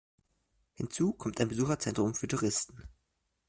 [0.73, 2.87] Hinzu kommt ein Besucherzentrum für Touristen.